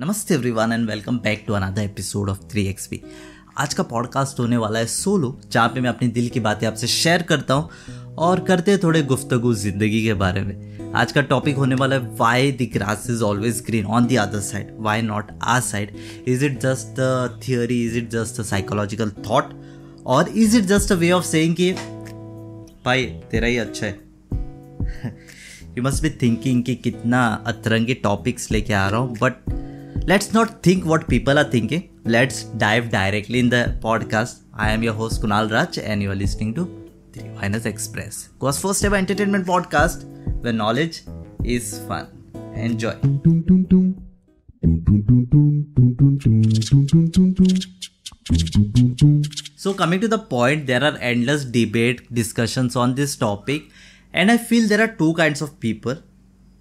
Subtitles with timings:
[0.00, 3.00] नमस्ते everyone and welcome back to another episode of three XP
[3.58, 6.86] आज का podcast होने वाला है सोलो, जहाँ पे मैं अपनी दिल की बातें आपसे
[6.86, 7.68] शेयर करता हूँ
[8.14, 12.16] और करते हैं थोड़े गुफ्तगु ज़िंदगी के बारे में। आज का टॉपिक होने वाला है
[12.16, 15.94] why the grass is always green on the other side why not our side
[16.28, 19.54] is it just the theory is it just a psychological thought
[20.06, 21.72] और is it just a way of saying कि,
[22.84, 23.98] भाई, तेरा ही अच्छा है।
[25.78, 29.59] You must be thinking कि कितना अतरंगी टॉपिक्स लेके आ रहा हूँ but
[30.06, 31.88] let's not think what people are thinking.
[32.04, 34.42] Let's dive directly in the podcast.
[34.54, 36.64] I am your host Kunal Raj, and you are listening to
[37.12, 40.04] the Finance Express, Go's first ever entertainment podcast
[40.42, 41.02] where knowledge
[41.44, 42.08] is fun.
[42.54, 42.94] Enjoy.
[49.56, 53.64] So, coming to the point, there are endless debate discussions on this topic,
[54.12, 55.96] and I feel there are two kinds of people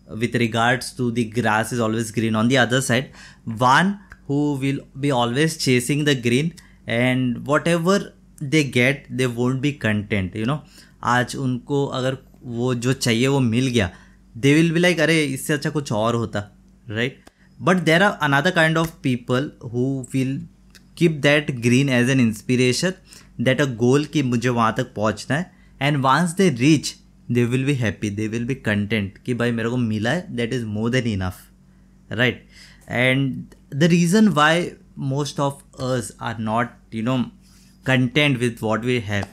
[0.09, 3.11] with regards to the grass is always green on the other side
[3.59, 6.53] one who will be always chasing the green
[6.87, 7.97] and whatever
[8.41, 10.59] they get they won't be content you know
[11.07, 13.89] आज उनको अगर वो जो चाहिए वो मिल गया
[14.37, 16.39] they will be like अरे इससे अच्छा कुछ और होता
[16.87, 20.39] right but there are another kind of people who will
[20.97, 22.93] keep that green as an inspiration
[23.43, 26.95] that a goal कि मुझे वहाँ तक पहुँचना है and once they reach
[27.31, 30.53] they will be happy they will be content कि भाई मेरे को मिला है that
[30.53, 31.41] is more than enough
[32.11, 32.45] right
[32.89, 33.43] and
[33.75, 37.17] the reason why most of us are not you know
[37.85, 39.25] content with what we have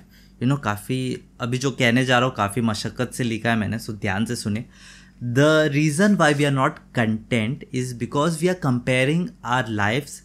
[0.43, 3.79] you know काफ़ी, अभी जो कहने जा रहा हूँ, काफ़ी मशक्क़त से लिखा है मैंने,
[3.79, 4.65] सो ध्यान से सुने।
[5.23, 10.23] The reason why we are not content is because we are comparing our lifes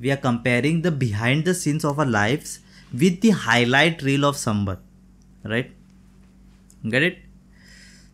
[0.00, 2.58] we are comparing the behind the scenes of our lifes
[2.94, 4.76] with the highlight reel of somebody
[5.46, 5.74] right
[6.90, 7.24] get it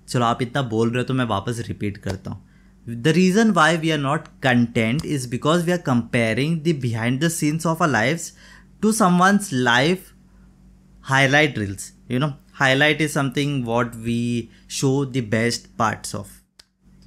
[0.08, 2.48] चलो आप इतना बोल रहे हो तो मैं वापस repeat करता हूँ।
[2.86, 7.28] The reason why we are not content is because we are comparing the behind the
[7.30, 8.30] scenes of a life
[8.82, 10.12] to someone's life
[11.04, 16.28] highlight reels you know highlight is something what we show the best parts of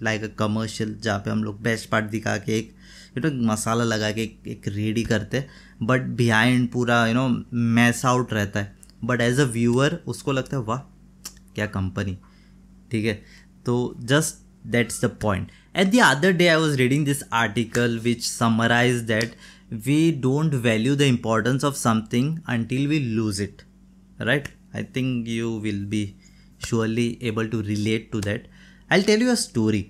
[0.04, 2.74] like a commercial जहाँ पे हम लोग best part दिखा के एक
[3.18, 5.46] you know masala लगा के एक, एक रेडी करते
[5.84, 10.58] बट बिहाइंड पूरा यू नो मैस आउट रहता है। बट एज अ व्यूअर उसको लगता
[10.58, 10.80] है वाह
[11.56, 12.18] क्या कंपनी
[12.92, 13.22] ठीक है?
[13.66, 18.24] तो just that's the point at the other day I was reading this article which
[18.24, 19.36] summarise that
[19.86, 23.62] we don't value the importance of something until we lose it
[24.22, 26.06] right I think you will be
[26.66, 28.48] surely able to relate to that
[28.92, 29.86] I tell you a story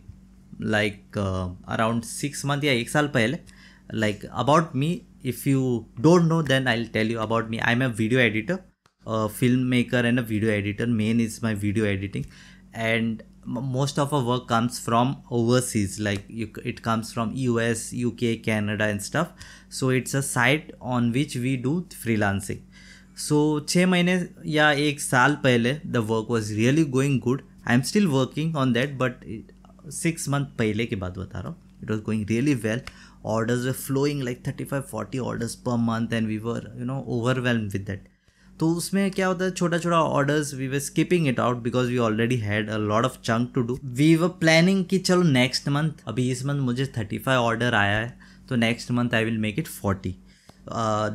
[0.61, 3.37] like around six month या एक साल पहले
[3.93, 4.89] like about me
[5.25, 5.63] if you
[5.99, 8.59] don't know then I tell you about me I am a video editor
[9.07, 12.25] film maker and a video editor main is my video editing
[12.75, 18.11] and most of a work comes from overseas like it comes from U S U
[18.19, 21.79] K Canada and stuff so it's a site on which we do
[22.15, 22.59] freelancing
[23.17, 24.19] so छः महीने
[24.51, 28.73] या एक साल पहले the work was really going good I am still working on
[28.73, 29.23] that but
[29.93, 31.57] six month पहले की बात बता रहा हूँ.
[31.83, 32.81] It was going really well
[33.35, 37.67] orders flowing like thirty five forty orders per month and we were you know overwhelm
[37.67, 38.07] with that
[38.59, 41.97] तो उसमें क्या होता है छोटा छोटा orders we were skipping it out because we
[41.97, 46.07] already had a lot of chunk to do we were planning कि चलो next month
[46.07, 48.17] अभी इस मंथ मुझे थर्टी फाइव ऑर्डर आया है
[48.49, 50.15] तो next month I will make it forty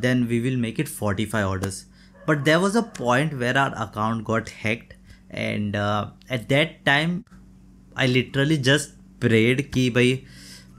[0.02, 1.84] then we will make it forty five orders
[2.28, 4.92] but there was a point where our account got hacked
[5.32, 7.22] and at that time
[7.98, 10.20] I literally just prayed कि भाई,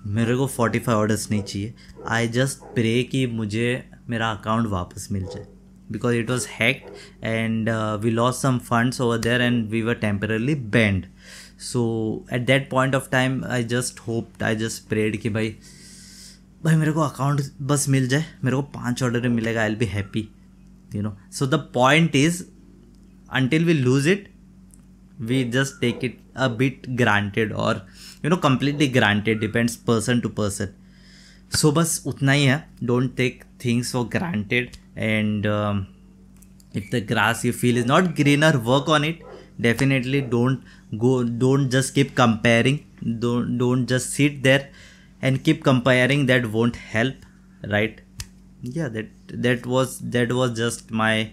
[0.05, 1.73] मेरे को forty five orders नहीं चाहिए.
[2.07, 5.45] I just pray कि मुझे मेरा account वापस मिल जाए.
[5.91, 6.89] Because it was hacked
[7.21, 11.07] and uh, we lost some funds over there and we were temporarily banned
[11.57, 11.81] so
[12.31, 15.55] at that point of time i just hoped i just prayed कि भाई
[16.63, 17.41] भाई मेरे को अकाउंट
[17.71, 20.27] बस मिल जाए मेरे को पाँच ऑर्डर मिलेगा I be happy
[20.95, 22.43] you know so the point is
[23.39, 24.27] until we lose it
[25.29, 27.73] we just take it a bit granted or
[28.23, 30.73] you know completely granted depends person to person
[31.59, 32.57] so बस उतना ही है
[32.91, 35.87] don't take things for granted and um,
[36.73, 39.19] if the grass you feel is not greener work on it.
[39.59, 40.63] Definitely don't
[40.97, 42.85] go don't just keep comparing.
[43.19, 44.69] Don't don't just sit there
[45.21, 46.25] and keep comparing.
[46.25, 47.15] That won't help
[47.67, 48.01] right?
[48.61, 51.31] Yeah that that was that was just my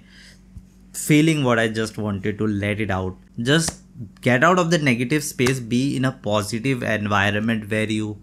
[0.93, 3.17] feeling what i just wanted to let it out.
[3.41, 3.83] Just
[4.21, 5.61] get out of the negative space.
[5.61, 8.19] Be in a positive environment where you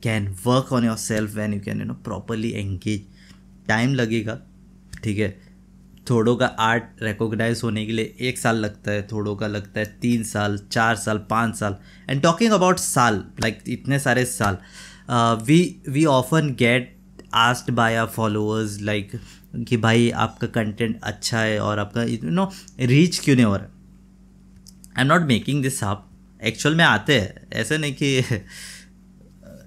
[0.00, 3.04] can work on yourself and you can you know properly engage.
[3.68, 4.42] Time lagega
[5.04, 5.28] ठीक है?
[6.10, 9.86] थोड़ों का art recognise होने के लिए एक साल लगता है, थोड़ों का लगता है
[10.00, 11.76] तीन साल, चार साल, पाँच साल
[12.10, 14.58] एंड टॉकिंग अबाउट साल लाइक इतने सारे साल।
[15.44, 16.96] We we often get
[17.34, 19.10] asked by our followers like
[19.68, 22.50] कि भाई आपका कंटेंट अच्छा है और आपका यू नो
[22.80, 23.66] रीच क्यों नहीं हो रहा
[24.96, 26.06] I am not making this up
[26.42, 28.20] actual में आते हैं। ऐसे नहीं कि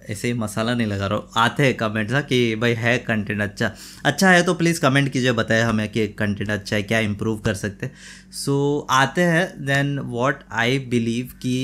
[0.10, 3.42] ऐसे ही मसाला नहीं लगा रहा हूँ। आते हैं कमेंट्स ना कि भाई है कंटेंट
[3.42, 3.72] अच्छा।
[4.06, 7.54] अच्छा है तो प्लीज़ कमेंट कीजिए बताए हमें कि कंटेंट अच्छा है क्या इम्प्रूव कर
[7.54, 7.90] सकते
[8.34, 11.56] सो so, आते हैं देन वॉट आई बिलीव कि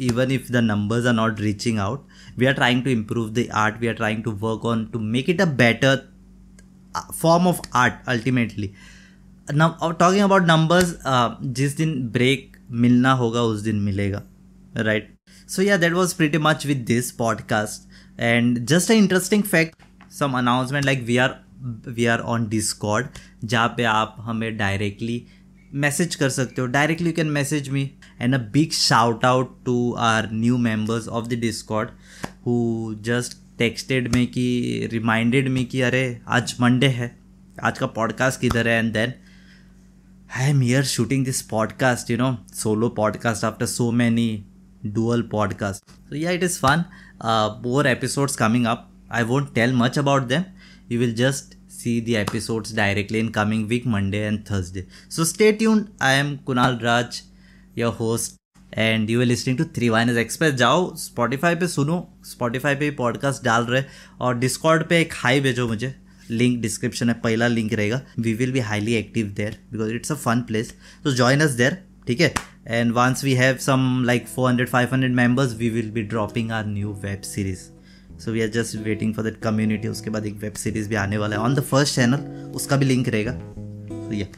[0.00, 2.06] even if the numbers are not reaching out
[2.38, 5.30] we are trying to improve the art we are trying to work on to make
[5.30, 6.08] it a better
[7.14, 8.72] form of art ultimately
[9.48, 10.96] talking about numbers
[11.54, 14.22] जिस दिन break मिलना होगा उस दिन मिलेगा
[14.76, 15.15] right
[15.48, 19.76] so yeah that was pretty much with this podcast and just a interesting fact
[20.12, 21.30] some announcement like we are
[21.90, 23.06] we are on Discord
[23.44, 25.26] जहाँ पे आप हमें डायरेक्टली
[25.74, 27.90] मैसेज कर सकते हो। Directly you can message me
[28.20, 31.88] and a big shout out to our new members of the Discord
[32.46, 37.18] who just texted me कि reminded me कि, अरे, आज मंडे है।
[37.62, 38.78] आज का पॉडकास्ट किधर है?
[38.78, 39.12] And then
[40.36, 44.44] I am here shooting this podcast you know solo podcast after so many
[44.82, 46.84] dual podcast so yeah it is fun
[47.20, 50.44] uh, more episodes coming up i won't tell much about them
[50.88, 55.52] you will just see the episodes directly in coming week monday and thursday so stay
[55.52, 57.22] tuned i am kunal raj
[57.74, 58.36] your host
[58.72, 61.96] and you are listening to three wines express जाओ Spotify पे सुनो
[62.30, 63.82] Spotify पे podcast डाल रहे
[64.20, 65.94] और Discord पे एक hi भेजो मुझे
[66.30, 70.14] लिंक डिस्क्रिप्शन है पहला लिंक रहेगा we will be highly active there because it's a
[70.14, 70.74] fun place
[71.04, 72.32] तो जॉइन अस देयर ठीक है
[72.66, 76.92] and once we have some like 400 500 members we will be dropping our new
[77.02, 77.60] web series
[78.20, 81.18] so we are just waiting for that community उसके बाद एक web series भी आने
[81.18, 84.28] वाला है ऑन द फ़र्स्ट चैनल उसका भी लिंक रहेगा तो ये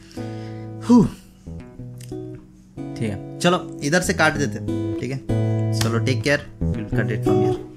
[2.95, 4.59] ठीक है चलो इधर से काट देते
[5.01, 5.17] ठीक है
[5.79, 7.68] चलो take care will cut it from here